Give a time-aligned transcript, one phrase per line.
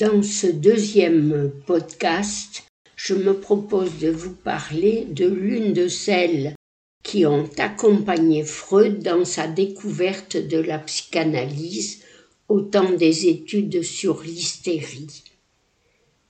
[0.00, 2.64] Dans ce deuxième podcast,
[2.96, 6.54] je me propose de vous parler de l'une de celles
[7.02, 12.02] qui ont accompagné Freud dans sa découverte de la psychanalyse
[12.48, 15.22] au temps des études sur l'hystérie.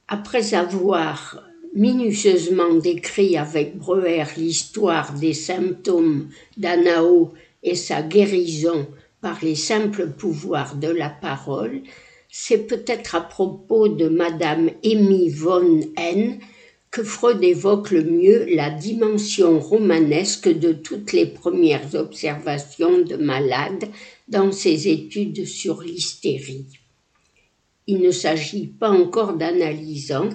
[0.06, 1.42] Après avoir
[1.74, 7.32] minutieusement décrit avec Breuer l'histoire des symptômes d'Anao
[7.64, 8.86] et sa guérison
[9.20, 11.82] par les simples pouvoirs de la parole,
[12.38, 16.38] c'est peut-être à propos de Madame Amy von N
[16.90, 23.88] que Freud évoque le mieux la dimension romanesque de toutes les premières observations de malades
[24.28, 26.66] dans ses études sur l'hystérie.
[27.86, 30.28] Il ne s'agit pas encore d'analysant,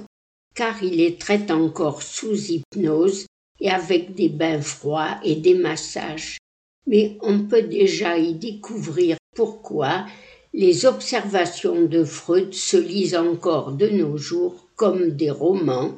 [0.56, 3.28] car il les traite encore sous hypnose
[3.60, 6.40] et avec des bains froids et des massages.
[6.88, 10.08] Mais on peut déjà y découvrir pourquoi
[10.54, 15.98] les observations de Freud se lisent encore de nos jours comme des romans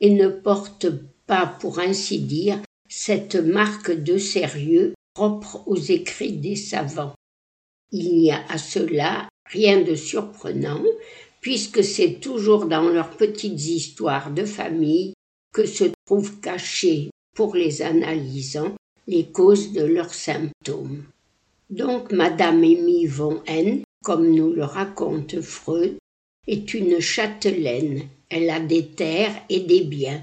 [0.00, 0.92] et ne portent
[1.26, 7.14] pas, pour ainsi dire, cette marque de sérieux propre aux écrits des savants.
[7.90, 10.82] Il n'y a à cela rien de surprenant,
[11.40, 15.14] puisque c'est toujours dans leurs petites histoires de famille
[15.52, 18.74] que se trouvent cachées, pour les analysants,
[19.06, 21.04] les causes de leurs symptômes.
[21.70, 25.96] Donc Madame Amy von N, comme nous le raconte Freud,
[26.46, 28.08] est une châtelaine.
[28.30, 30.22] Elle a des terres et des biens.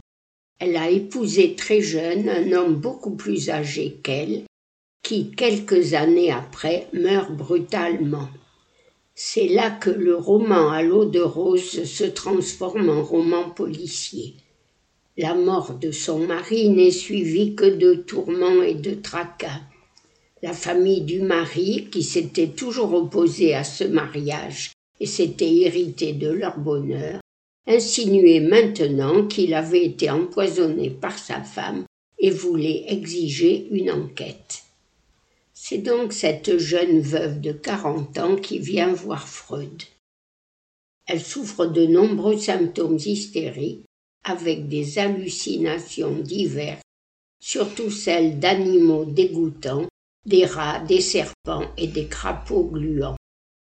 [0.60, 4.44] Elle a épousé très jeune un homme beaucoup plus âgé qu'elle,
[5.04, 8.30] qui, quelques années après, meurt brutalement.
[9.14, 14.34] C'est là que le roman à l'eau de rose se transforme en roman policier.
[15.18, 19.62] La mort de son mari n'est suivie que de tourments et de tracas.
[20.46, 26.30] La famille du mari, qui s'était toujours opposée à ce mariage et s'était héritée de
[26.30, 27.20] leur bonheur,
[27.66, 31.86] insinuait maintenant qu'il avait été empoisonné par sa femme
[32.20, 34.62] et voulait exiger une enquête.
[35.52, 39.82] C'est donc cette jeune veuve de quarante ans qui vient voir Freud.
[41.08, 43.86] Elle souffre de nombreux symptômes hystériques
[44.24, 46.84] avec des hallucinations diverses,
[47.40, 49.88] surtout celles d'animaux dégoûtants,
[50.26, 53.18] des rats, des serpents et des crapauds gluants.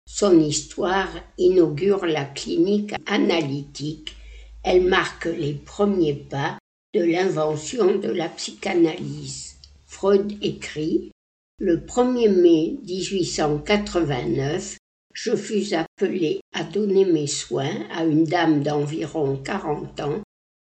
[0.08, 4.14] Son histoire inaugure la clinique analytique.
[4.62, 6.58] Elle marque les premiers pas
[6.94, 9.56] de l'invention de la psychanalyse.
[9.84, 11.10] Freud écrit
[11.58, 14.76] le 1er mai 1889,
[15.14, 20.20] je fus appelé à donner mes soins à une dame d'environ quarante ans,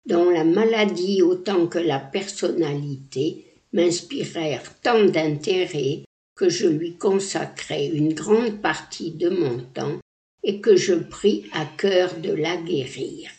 [0.07, 6.05] dont la maladie autant que la personnalité m'inspirèrent tant d'intérêt
[6.37, 9.99] que je lui consacrai une grande partie de mon temps
[10.43, 13.31] et que je pris à cœur de la guérir.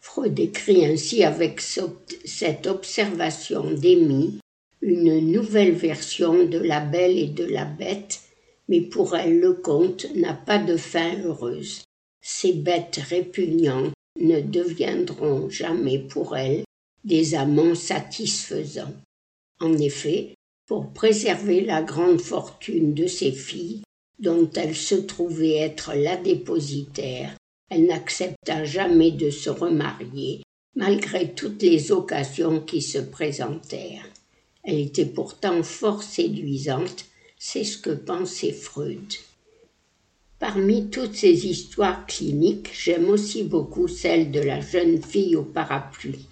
[0.00, 4.38] Freud écrit ainsi avec cette observation d'Amy
[4.80, 8.20] une nouvelle version de La Belle et de la Bête,
[8.68, 11.82] mais pour elle le conte n'a pas de fin heureuse.
[12.22, 16.64] Ces bêtes répugnantes ne deviendront jamais pour elle
[17.04, 18.94] des amants satisfaisants.
[19.60, 20.34] En effet,
[20.66, 23.82] pour préserver la grande fortune de ses filles,
[24.18, 27.34] dont elle se trouvait être la dépositaire,
[27.70, 30.42] elle n'accepta jamais de se remarier,
[30.74, 34.08] malgré toutes les occasions qui se présentèrent.
[34.62, 37.06] Elle était pourtant fort séduisante,
[37.38, 39.14] c'est ce que pensait Freud.
[40.38, 46.26] Parmi toutes ces histoires cliniques, j'aime aussi beaucoup celle de la jeune fille au parapluie.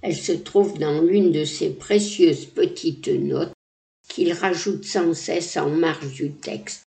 [0.00, 3.52] Elle se trouve dans l'une de ces précieuses petites notes
[4.08, 6.84] qu'il rajoute sans cesse en marge du texte.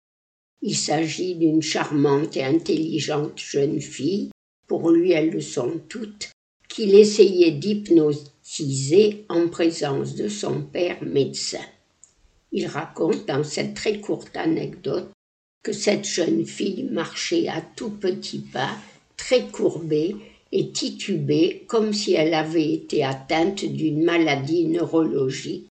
[0.61, 4.29] Il s'agit d'une charmante et intelligente jeune fille,
[4.67, 6.29] pour lui elles le sont toutes,
[6.67, 11.65] qu'il essayait d'hypnotiser en présence de son père médecin.
[12.51, 15.09] Il raconte dans cette très courte anecdote
[15.63, 18.77] que cette jeune fille marchait à tout petits pas,
[19.15, 20.15] très courbée
[20.51, 25.67] et titubée comme si elle avait été atteinte d'une maladie neurologique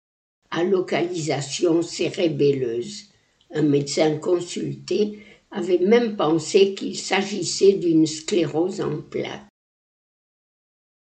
[0.51, 3.05] à localisation cérébelleuse.
[3.53, 5.19] Un médecin consulté
[5.51, 9.47] avait même pensé qu'il s'agissait d'une sclérose en plaques.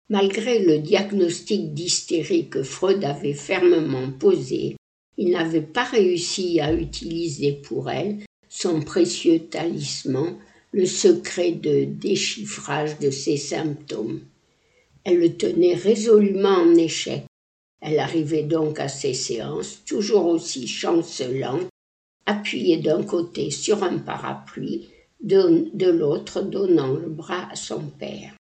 [0.08, 4.76] Malgré le diagnostic d'hystérie que Freud avait fermement posé,
[5.16, 8.18] il n'avait pas réussi à utiliser pour elle
[8.48, 10.36] son précieux talisman,
[10.72, 14.20] le secret de déchiffrage de ses symptômes.
[15.04, 17.24] Elle le tenait résolument en échec.
[17.80, 21.68] Elle arrivait donc à ses séances, toujours aussi chancelante,
[22.26, 24.88] appuyée d'un côté sur un parapluie,
[25.22, 28.34] de, l'autre donnant le bras à son père.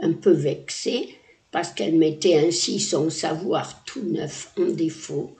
[0.00, 1.08] Un peu vexée,
[1.50, 5.36] parce qu'elle mettait ainsi son savoir tout neuf en défaut,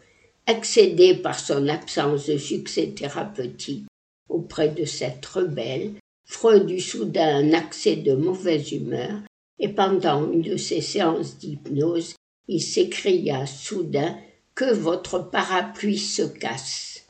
[0.46, 3.86] excédée par son absence de succès thérapeutique
[4.28, 5.92] auprès de cette rebelle,
[6.28, 9.20] Freud eut soudain un accès de mauvaise humeur,
[9.58, 12.16] et pendant une de ses séances d'hypnose,
[12.48, 14.18] il s'écria soudain
[14.54, 17.04] que votre parapluie se casse.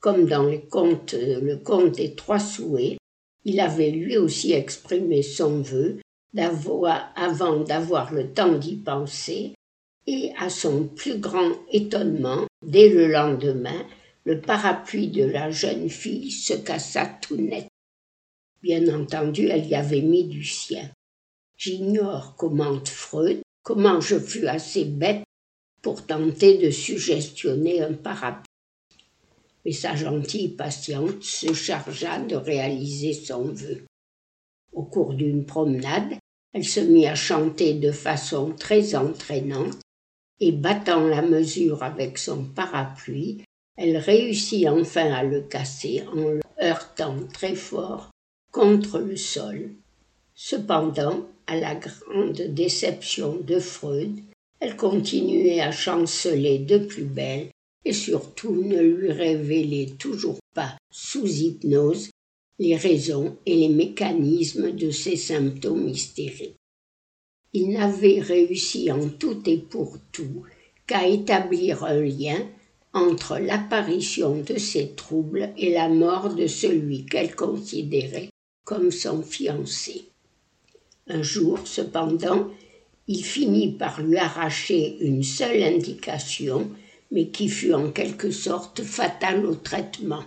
[0.00, 2.96] Comme dans le conte, le conte des trois souhaits,
[3.44, 5.98] il avait lui aussi exprimé son vœu
[6.32, 9.54] d'avoir, avant d'avoir le temps d'y penser,
[10.06, 13.86] et à son plus grand étonnement, dès le lendemain,
[14.24, 17.68] le parapluie de la jeune fille se cassa tout net.
[18.62, 20.88] Bien entendu, elle y avait mis du sien.
[21.56, 25.24] J'ignore, commente Freud, comment je fus assez bête
[25.82, 28.46] pour tenter de suggestionner un parapluie.
[29.64, 33.84] Mais sa gentille patiente se chargea de réaliser son vœu.
[34.72, 36.14] Au cours d'une promenade,
[36.52, 39.78] elle se mit à chanter de façon très entraînante
[40.38, 43.42] et battant la mesure avec son parapluie,
[43.76, 48.11] elle réussit enfin à le casser en le heurtant très fort
[48.52, 49.70] contre le sol.
[50.34, 54.14] Cependant, à la grande déception de Freud,
[54.60, 57.48] elle continuait à chanceler de plus belle
[57.84, 62.10] et surtout ne lui révélait toujours pas, sous hypnose,
[62.58, 66.56] les raisons et les mécanismes de ses symptômes hystériques.
[67.52, 70.44] Il n'avait réussi en tout et pour tout
[70.86, 72.38] qu'à établir un lien
[72.92, 78.31] entre l'apparition de ces troubles et la mort de celui qu'elle considérait
[78.64, 80.04] comme son fiancé.
[81.08, 82.50] Un jour, cependant,
[83.08, 86.70] il finit par lui arracher une seule indication,
[87.10, 90.24] mais qui fut en quelque sorte fatale au traitement.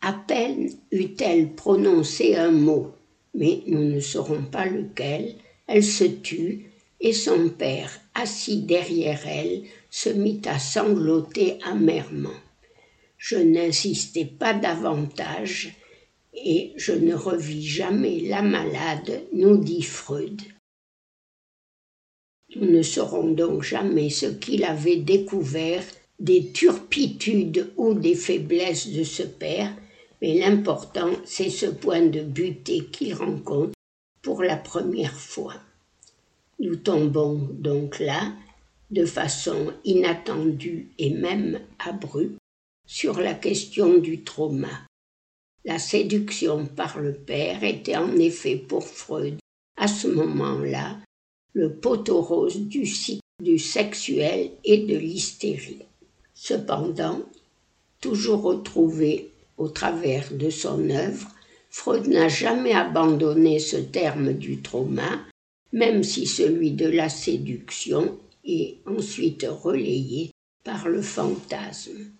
[0.00, 2.94] À peine eut-elle prononcé un mot,
[3.34, 5.34] mais nous ne saurons pas lequel,
[5.66, 6.70] elle se tut,
[7.00, 12.30] et son père, assis derrière elle, se mit à sangloter amèrement.
[13.18, 15.74] Je n'insistai pas davantage,
[16.36, 20.42] et je ne revis jamais la malade, nous dit Freud.
[22.54, 25.82] Nous ne saurons donc jamais ce qu'il avait découvert
[26.20, 29.74] des turpitudes ou des faiblesses de ce père,
[30.22, 33.72] mais l'important c'est ce point de butée qu'il rencontre
[34.22, 35.54] pour la première fois.
[36.58, 38.32] Nous tombons donc là,
[38.90, 42.38] de façon inattendue et même abrupte,
[42.86, 44.86] sur la question du trauma.
[45.66, 49.34] La séduction par le père était en effet pour Freud,
[49.76, 50.96] à ce moment-là,
[51.54, 55.82] le poteau rose du cycle du sexuel et de l'hystérie.
[56.34, 57.20] Cependant,
[58.00, 61.28] toujours retrouvé au travers de son œuvre,
[61.68, 65.18] Freud n'a jamais abandonné ce terme du trauma,
[65.72, 70.30] même si celui de la séduction est ensuite relayé
[70.62, 72.12] par le fantasme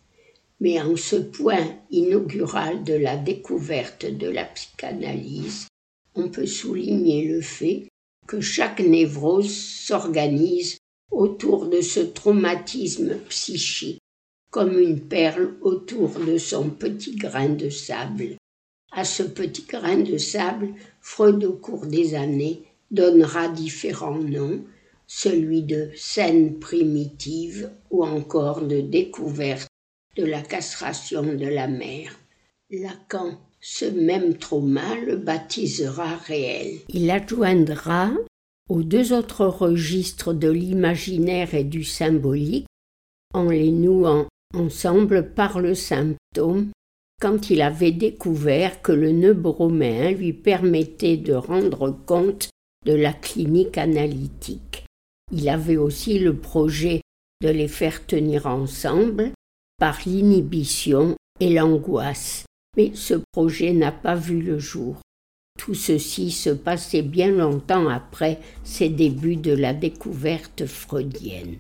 [0.61, 5.69] mais en ce point inaugural de la découverte de la psychanalyse,
[6.15, 7.89] on peut souligner le fait
[8.27, 10.79] que chaque névrose s'organise
[11.11, 14.01] autour de ce traumatisme psychique,
[14.51, 18.37] comme une perle autour de son petit grain de sable.
[18.93, 24.65] À ce petit grain de sable, Freud au cours des années donnera différents noms,
[25.07, 29.69] celui de scène primitive ou encore de découverte
[30.17, 32.19] de la castration de la mère.
[32.71, 36.79] Lacan, ce même trauma, le baptisera réel.
[36.89, 38.11] Il adjoindra
[38.69, 42.67] aux deux autres registres de l'imaginaire et du symbolique,
[43.35, 46.71] en les nouant ensemble par le symptôme,
[47.21, 52.51] quand il avait découvert que le nœud broméen lui permettait de rendre compte
[52.85, 54.85] de la clinique analytique.
[55.33, 57.01] Il avait aussi le projet
[57.43, 59.33] de les faire tenir ensemble
[59.79, 62.45] par l'inhibition et l'angoisse.
[62.77, 64.97] Mais ce projet n'a pas vu le jour.
[65.59, 71.59] Tout ceci se passait bien longtemps après ses débuts de la découverte freudienne.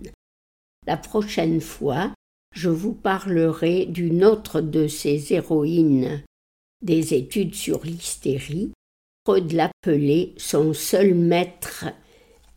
[0.86, 2.12] La prochaine fois,
[2.54, 6.22] je vous parlerai d'une autre de ces héroïnes
[6.82, 8.72] des études sur l'hystérie.
[9.24, 11.86] Freud l'appelait son seul maître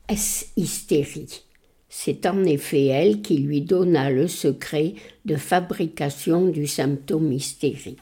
[0.07, 1.45] S hystérie.
[1.89, 4.93] C'est en effet elle qui lui donna le secret
[5.25, 7.99] de fabrication du symptôme hystérique.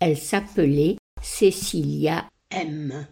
[0.00, 3.06] Elle s'appelait Cécilia M.